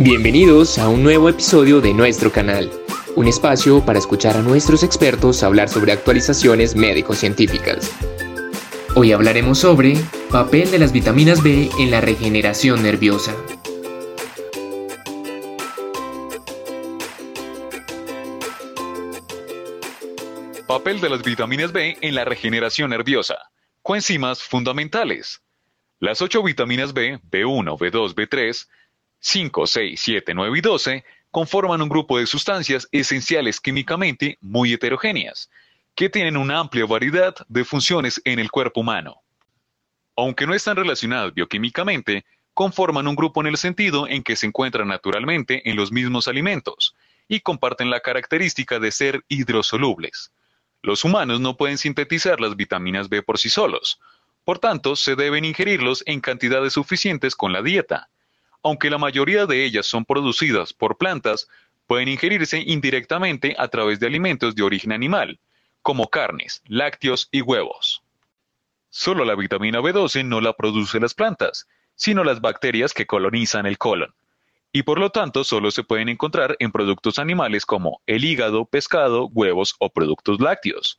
[0.00, 2.70] Bienvenidos a un nuevo episodio de nuestro canal,
[3.16, 7.92] un espacio para escuchar a nuestros expertos hablar sobre actualizaciones médico-científicas.
[8.94, 9.94] Hoy hablaremos sobre
[10.30, 13.34] papel de las vitaminas B en la regeneración nerviosa.
[20.68, 23.50] Papel de las vitaminas B en la regeneración nerviosa.
[23.82, 25.42] Coenzimas fundamentales.
[25.98, 28.68] Las 8 vitaminas B, B1, B2, B3,
[29.20, 35.50] 5, 6, 7, 9 y 12 conforman un grupo de sustancias esenciales químicamente muy heterogéneas,
[35.94, 39.20] que tienen una amplia variedad de funciones en el cuerpo humano.
[40.16, 44.88] Aunque no están relacionadas bioquímicamente, conforman un grupo en el sentido en que se encuentran
[44.88, 46.94] naturalmente en los mismos alimentos
[47.28, 50.32] y comparten la característica de ser hidrosolubles.
[50.82, 54.00] Los humanos no pueden sintetizar las vitaminas B por sí solos,
[54.44, 58.08] por tanto se deben ingerirlos en cantidades suficientes con la dieta.
[58.62, 61.48] Aunque la mayoría de ellas son producidas por plantas,
[61.86, 65.38] pueden ingerirse indirectamente a través de alimentos de origen animal,
[65.82, 68.02] como carnes, lácteos y huevos.
[68.90, 73.78] Solo la vitamina B12 no la producen las plantas, sino las bacterias que colonizan el
[73.78, 74.14] colon,
[74.72, 79.26] y por lo tanto solo se pueden encontrar en productos animales como el hígado, pescado,
[79.26, 80.98] huevos o productos lácteos.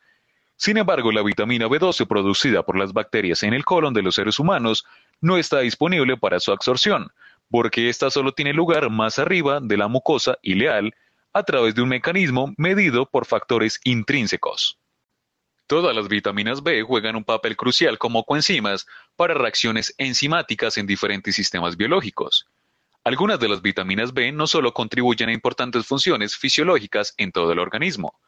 [0.56, 4.38] Sin embargo, la vitamina B12 producida por las bacterias en el colon de los seres
[4.38, 4.84] humanos
[5.20, 7.12] no está disponible para su absorción,
[7.50, 10.94] porque ésta solo tiene lugar más arriba de la mucosa ileal
[11.32, 14.78] a través de un mecanismo medido por factores intrínsecos.
[15.66, 21.36] Todas las vitaminas B juegan un papel crucial como coenzimas para reacciones enzimáticas en diferentes
[21.36, 22.48] sistemas biológicos.
[23.04, 27.60] Algunas de las vitaminas B no solo contribuyen a importantes funciones fisiológicas en todo el
[27.60, 28.18] organismo,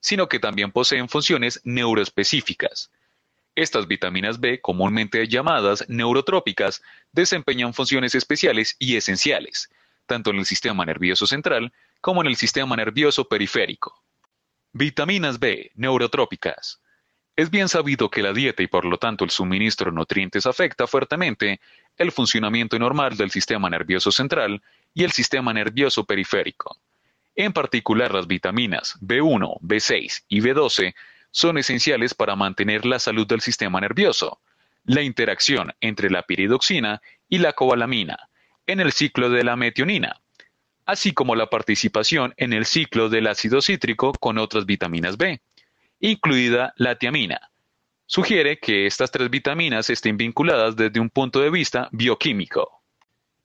[0.00, 2.90] sino que también poseen funciones neuroespecíficas,
[3.56, 9.70] estas vitaminas B, comúnmente llamadas neurotrópicas, desempeñan funciones especiales y esenciales,
[10.06, 14.00] tanto en el sistema nervioso central como en el sistema nervioso periférico.
[14.72, 16.80] Vitaminas B, neurotrópicas.
[17.34, 20.86] Es bien sabido que la dieta y por lo tanto el suministro de nutrientes afecta
[20.86, 21.60] fuertemente
[21.96, 24.62] el funcionamiento normal del sistema nervioso central
[24.94, 26.78] y el sistema nervioso periférico.
[27.34, 30.94] En particular las vitaminas B1, B6 y B12
[31.36, 34.40] son esenciales para mantener la salud del sistema nervioso.
[34.84, 38.30] La interacción entre la piridoxina y la cobalamina
[38.66, 40.18] en el ciclo de la metionina,
[40.86, 45.42] así como la participación en el ciclo del ácido cítrico con otras vitaminas B,
[46.00, 47.50] incluida la tiamina.
[48.06, 52.80] Sugiere que estas tres vitaminas estén vinculadas desde un punto de vista bioquímico.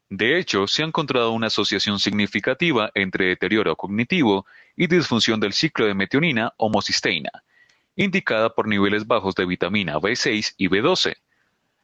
[0.08, 4.46] De hecho, se ha encontrado una asociación significativa entre deterioro cognitivo
[4.78, 7.32] y disfunción del ciclo de metionina homocisteína,
[8.04, 11.18] indicada por niveles bajos de vitamina B6 y B12.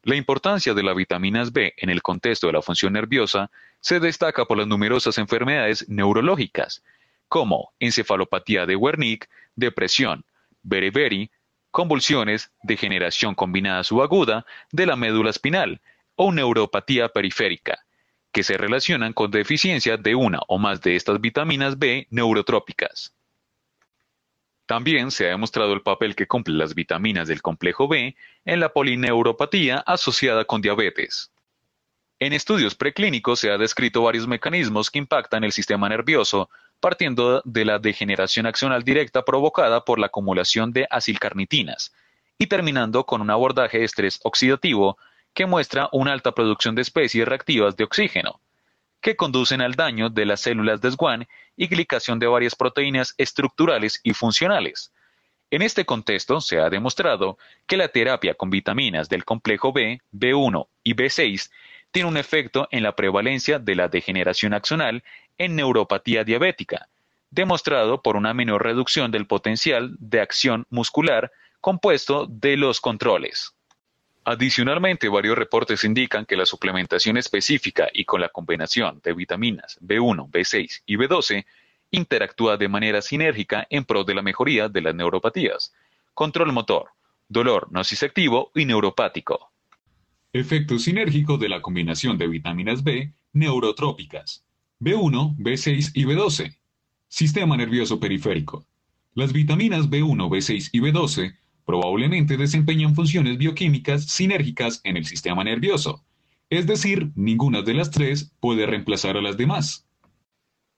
[0.04, 3.52] La importancia de las vitaminas B en el contexto de la función nerviosa
[3.82, 6.84] se destaca por las numerosas enfermedades neurológicas,
[7.28, 10.26] como encefalopatía de Wernicke, depresión,
[10.64, 11.30] beriberi,
[11.72, 15.82] convulsiones, degeneración combinada subaguda de la médula espinal
[16.16, 17.86] o neuropatía periférica,
[18.32, 23.14] que se relacionan con deficiencia de una o más de estas vitaminas B neurotrópicas.
[24.68, 28.74] También se ha demostrado el papel que cumplen las vitaminas del complejo B en la
[28.74, 31.32] polineuropatía asociada con diabetes.
[32.20, 36.50] En estudios preclínicos se ha descrito varios mecanismos que impactan el sistema nervioso,
[36.82, 41.94] partiendo de la degeneración accional directa provocada por la acumulación de acilcarnitinas,
[42.38, 44.98] y terminando con un abordaje de estrés oxidativo
[45.34, 48.42] que muestra una alta producción de especies reactivas de oxígeno,
[49.02, 54.00] que conducen al daño de las células de Schwann y glicación de varias proteínas estructurales
[54.04, 54.92] y funcionales.
[55.50, 57.38] En este contexto, se ha demostrado
[57.68, 61.50] que la terapia con vitaminas del complejo B, B1 y B6
[61.92, 65.04] tiene un efecto en la prevalencia de la degeneración axonal
[65.38, 66.90] en neuropatía diabética,
[67.30, 71.32] demostrado por una menor reducción del potencial de acción muscular
[71.62, 73.57] compuesto de los controles.
[74.30, 80.30] Adicionalmente, varios reportes indican que la suplementación específica y con la combinación de vitaminas B1,
[80.30, 81.46] B6 y B12
[81.92, 85.74] interactúa de manera sinérgica en pro de la mejoría de las neuropatías,
[86.14, 86.90] control motor,
[87.30, 89.50] dolor nociceptivo y neuropático.
[90.34, 94.44] Efecto sinérgico de la combinación de vitaminas B neurotrópicas,
[94.82, 96.54] B1, B6 y B12.
[97.08, 98.66] Sistema nervioso periférico.
[99.14, 101.34] Las vitaminas B1, B6 y B12
[101.68, 106.02] probablemente desempeñan funciones bioquímicas sinérgicas en el sistema nervioso,
[106.50, 109.86] es decir, ninguna de las tres puede reemplazar a las demás.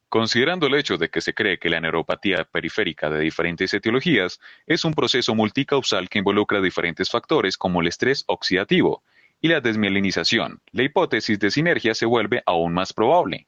[0.09, 4.83] Considerando el hecho de que se cree que la neuropatía periférica de diferentes etiologías es
[4.83, 9.03] un proceso multicausal que involucra diferentes factores como el estrés oxidativo
[9.39, 13.45] y la desmielinización, la hipótesis de sinergia se vuelve aún más probable.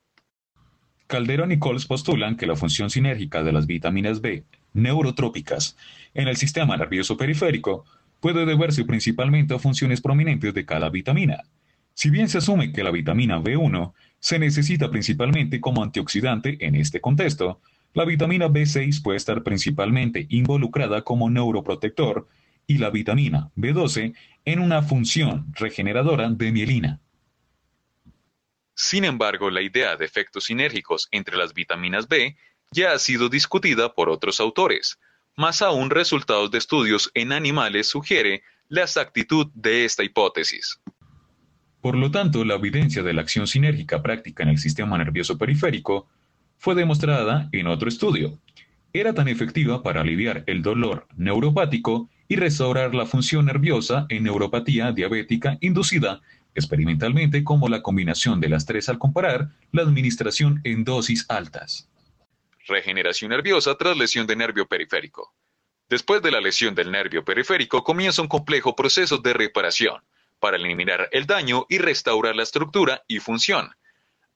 [1.08, 5.78] Calderón y Coles postulan que la función sinérgica de las vitaminas B neurotrópicas
[6.14, 7.86] en el sistema nervioso periférico
[8.20, 11.44] puede deberse principalmente a funciones prominentes de cada vitamina.
[11.94, 17.02] Si bien se asume que la vitamina B1 se necesita principalmente como antioxidante en este
[17.02, 17.60] contexto,
[17.94, 22.28] la vitamina B6 puede estar principalmente involucrada como neuroprotector
[22.68, 24.16] y la vitamina B12
[24.46, 27.00] en una función regeneradora de mielina.
[28.74, 32.38] Sin embargo, la idea de efectos sinérgicos entre las vitaminas B
[32.72, 34.98] ya ha sido discutida por otros autores.
[35.36, 40.80] Más aún, resultados de estudios en animales sugiere la exactitud de esta hipótesis.
[41.82, 46.08] Por lo tanto, la evidencia de la acción sinérgica práctica en el sistema nervioso periférico
[46.58, 48.40] fue demostrada en otro estudio.
[48.94, 54.92] Era tan efectiva para aliviar el dolor neuropático y restaurar la función nerviosa en neuropatía
[54.92, 56.22] diabética inducida
[56.56, 61.91] experimentalmente como la combinación de las tres al comparar la administración en dosis altas.
[62.68, 65.34] Regeneración nerviosa tras lesión de nervio periférico.
[65.90, 70.02] Después de la lesión del nervio periférico comienza un complejo proceso de reparación
[70.40, 73.70] para eliminar el daño y restaurar la estructura y función.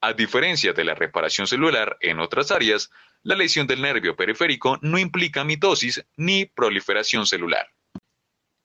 [0.01, 2.91] A diferencia de la reparación celular en otras áreas,
[3.23, 7.67] la lesión del nervio periférico no implica mitosis ni proliferación celular.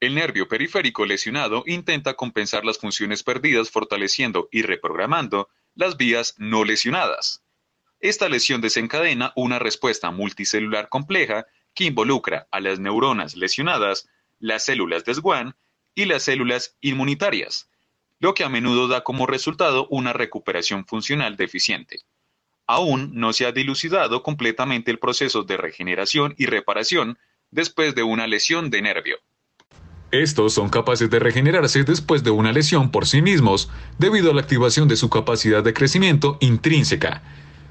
[0.00, 6.64] El nervio periférico lesionado intenta compensar las funciones perdidas fortaleciendo y reprogramando las vías no
[6.64, 7.42] lesionadas.
[8.00, 14.08] Esta lesión desencadena una respuesta multicelular compleja que involucra a las neuronas lesionadas,
[14.38, 15.54] las células de Schwann
[15.94, 17.68] y las células inmunitarias,
[18.18, 22.00] lo que a menudo da como resultado una recuperación funcional deficiente.
[22.66, 27.18] Aún no se ha dilucidado completamente el proceso de regeneración y reparación
[27.50, 29.18] después de una lesión de nervio.
[30.10, 34.40] Estos son capaces de regenerarse después de una lesión por sí mismos, debido a la
[34.40, 37.22] activación de su capacidad de crecimiento intrínseca.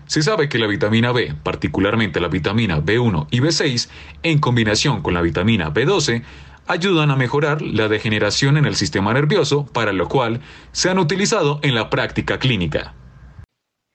[0.10, 3.92] Se sabe que la vitamina B, particularmente la vitamina B1 y B6,
[4.24, 6.24] en combinación con la vitamina B12,
[6.66, 10.42] ayudan a mejorar la degeneración en el sistema nervioso, para lo cual
[10.72, 12.96] se han utilizado en la práctica clínica.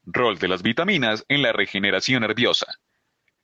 [0.06, 2.66] Rol de las vitaminas en la regeneración nerviosa.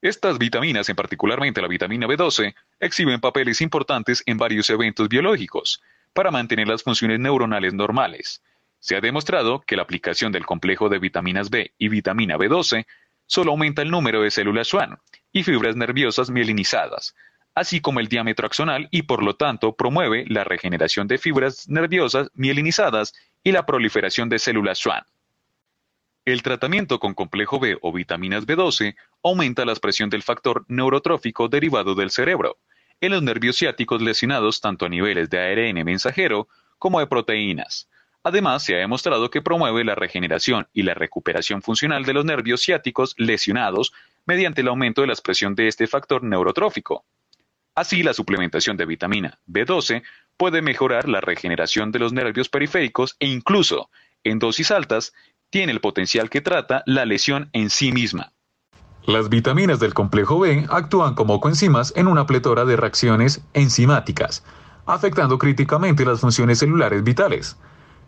[0.00, 5.82] Estas vitaminas, en particularmente la vitamina B12, exhiben papeles importantes en varios eventos biológicos
[6.12, 8.40] para mantener las funciones neuronales normales.
[8.80, 12.86] Se ha demostrado que la aplicación del complejo de vitaminas B y vitamina B12
[13.26, 14.98] solo aumenta el número de células Schwann
[15.32, 17.14] y fibras nerviosas mielinizadas,
[17.54, 22.30] así como el diámetro axonal y por lo tanto promueve la regeneración de fibras nerviosas
[22.34, 23.12] mielinizadas
[23.44, 25.04] y la proliferación de células Schwann.
[26.24, 31.94] El tratamiento con complejo B o vitaminas B12 aumenta la expresión del factor neurotrófico derivado
[31.94, 32.58] del cerebro
[33.02, 36.48] en los nervios ciáticos lesionados tanto a niveles de ARN mensajero
[36.78, 37.89] como de proteínas.
[38.22, 42.60] Además, se ha demostrado que promueve la regeneración y la recuperación funcional de los nervios
[42.60, 43.92] ciáticos lesionados
[44.26, 47.04] mediante el aumento de la expresión de este factor neurotrófico.
[47.74, 50.02] Así, la suplementación de vitamina B12
[50.36, 53.90] puede mejorar la regeneración de los nervios periféricos e incluso,
[54.22, 55.14] en dosis altas,
[55.48, 58.32] tiene el potencial que trata la lesión en sí misma.
[59.06, 64.44] Las vitaminas del complejo B actúan como coenzimas en una pletora de reacciones enzimáticas,
[64.84, 67.56] afectando críticamente las funciones celulares vitales.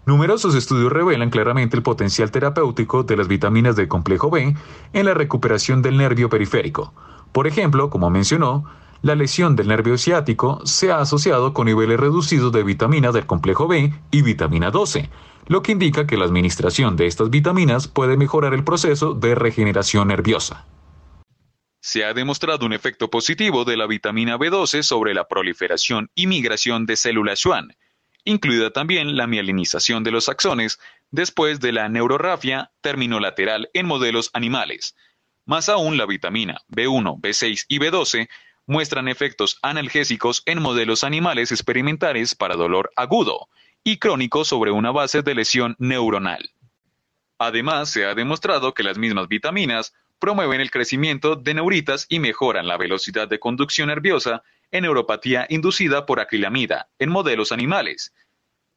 [0.04, 4.56] Numerosos estudios revelan claramente el potencial terapéutico de las vitaminas del complejo B
[4.93, 6.93] en la recuperación del nervio periférico.
[7.31, 8.65] Por ejemplo, como mencionó,
[9.03, 13.69] la lesión del nervio ciático se ha asociado con niveles reducidos de vitaminas del complejo
[13.69, 15.08] B y vitamina 12,
[15.46, 20.08] lo que indica que la administración de estas vitaminas puede mejorar el proceso de regeneración
[20.08, 20.67] nerviosa.
[21.81, 26.86] Se ha demostrado un efecto positivo de la vitamina B12 sobre la proliferación y migración
[26.86, 27.74] de células Schwann,
[28.24, 30.79] incluida también la mielinización de los axones
[31.10, 34.96] después de la neurorrafia terminolateral en modelos animales.
[35.44, 38.29] Más aún, la vitamina B1, B6 y B12
[38.67, 43.48] muestran efectos analgésicos en modelos animales experimentales para dolor agudo
[43.84, 46.50] y crónico sobre una base de lesión neuronal.
[47.38, 52.69] Además, se ha demostrado que las mismas vitaminas promueven el crecimiento de neuritas y mejoran
[52.69, 58.12] la velocidad de conducción nerviosa en neuropatía inducida por acrilamida en modelos animales.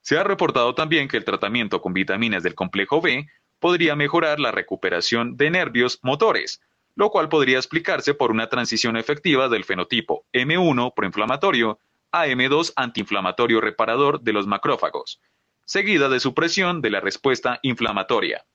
[0.01, 3.27] Se ha reportado también que el tratamiento con vitaminas del complejo B
[3.59, 6.61] podría mejorar la recuperación de nervios motores,
[6.95, 11.79] lo cual podría explicarse por una transición efectiva del fenotipo M1 proinflamatorio
[12.11, 15.19] a M2 antiinflamatorio reparador de los macrófagos,
[15.65, 18.45] seguida de supresión de la respuesta inflamatoria.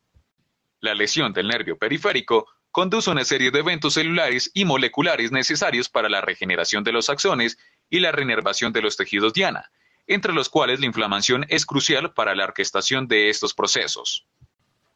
[0.81, 6.09] La lesión del nervio periférico conduce una serie de eventos celulares y moleculares necesarios para
[6.09, 7.59] la regeneración de los axones
[7.89, 9.71] y la renervación de los tejidos diana,
[10.07, 14.27] entre los cuales la inflamación es crucial para la orquestación de estos procesos.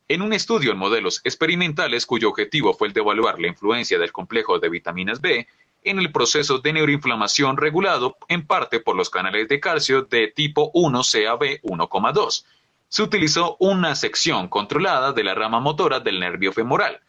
[0.06, 4.12] En un estudio en modelos experimentales cuyo objetivo fue el de evaluar la influencia del
[4.12, 5.48] complejo de vitaminas B
[5.82, 10.70] en el proceso de neuroinflamación regulado en parte por los canales de calcio de tipo
[10.74, 12.44] 1 CAB 1,2.
[12.88, 17.00] Se utilizó una sección controlada de la rama motora del nervio femoral.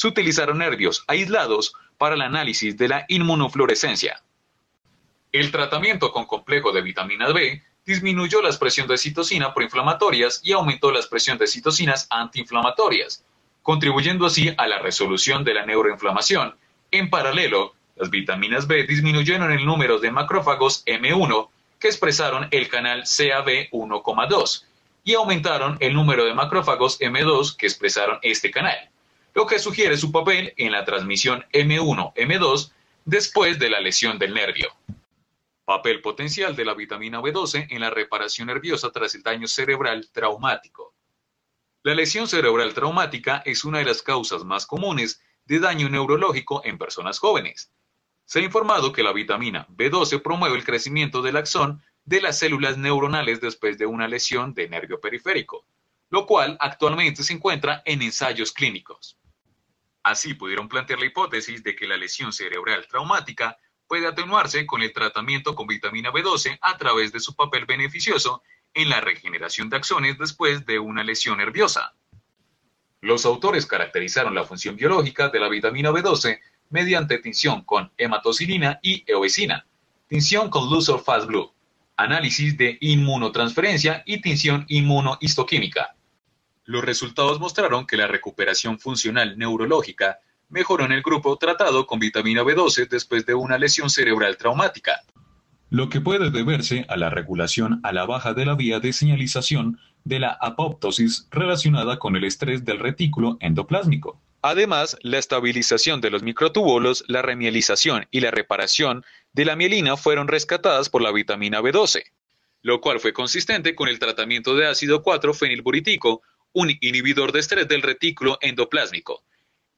[0.00, 4.22] Se utilizaron nervios aislados para el análisis de la inmunofluorescencia.
[5.30, 10.90] El tratamiento con complejo de vitamina B disminuyó la expresión de citocina proinflamatorias y aumentó
[10.90, 13.26] la expresión de citocinas antiinflamatorias,
[13.60, 16.54] contribuyendo así a la resolución de la neuroinflamación.
[16.90, 23.02] En paralelo, las vitaminas B disminuyeron el número de macrófagos M1 que expresaron el canal
[23.02, 24.64] CAB1,2
[25.04, 28.89] y aumentaron el número de macrófagos M2 que expresaron este canal,
[29.34, 32.72] lo que sugiere su papel en la transmisión M1-M2
[33.04, 34.68] después de la lesión del nervio.
[35.64, 40.94] Papel potencial de la vitamina B12 en la reparación nerviosa tras el daño cerebral traumático.
[41.82, 46.76] La lesión cerebral traumática es una de las causas más comunes de daño neurológico en
[46.76, 47.72] personas jóvenes.
[48.24, 52.76] Se ha informado que la vitamina B12 promueve el crecimiento del axón de las células
[52.76, 55.64] neuronales después de una lesión de nervio periférico,
[56.10, 59.19] lo cual actualmente se encuentra en ensayos clínicos.
[60.02, 64.92] Así pudieron plantear la hipótesis de que la lesión cerebral traumática puede atenuarse con el
[64.92, 68.42] tratamiento con vitamina B12 a través de su papel beneficioso
[68.72, 71.94] en la regeneración de axones después de una lesión nerviosa.
[73.00, 76.38] Los autores caracterizaron la función biológica de la vitamina B12
[76.68, 79.66] mediante tinción con hematocilina y eosina,
[80.06, 81.52] tinción con luz fast blue,
[81.96, 85.94] análisis de inmunotransferencia y tinción inmunohistoquímica.
[86.70, 92.44] Los resultados mostraron que la recuperación funcional neurológica mejoró en el grupo tratado con vitamina
[92.44, 95.00] B12 después de una lesión cerebral traumática.
[95.68, 99.80] Lo que puede deberse a la regulación a la baja de la vía de señalización
[100.04, 104.22] de la apoptosis relacionada con el estrés del retículo endoplásmico.
[104.40, 110.28] Además, la estabilización de los microtúbulos, la remielización y la reparación de la mielina fueron
[110.28, 112.04] rescatadas por la vitamina B12,
[112.62, 116.20] lo cual fue consistente con el tratamiento de ácido 4-fenilburítico,
[116.52, 119.24] un inhibidor de estrés del retículo endoplásmico,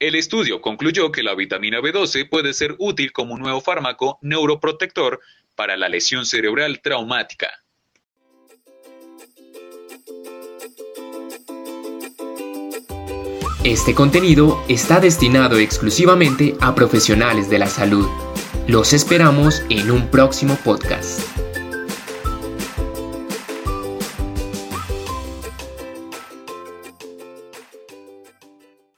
[0.03, 5.21] el estudio concluyó que la vitamina B12 puede ser útil como un nuevo fármaco neuroprotector
[5.55, 7.49] para la lesión cerebral traumática.
[13.63, 18.09] Este contenido está destinado exclusivamente a profesionales de la salud.
[18.67, 21.42] Los esperamos en un próximo podcast.